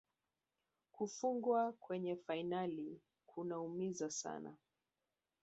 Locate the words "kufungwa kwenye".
0.91-2.15